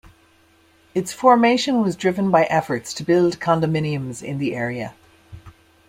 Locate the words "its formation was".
0.95-1.95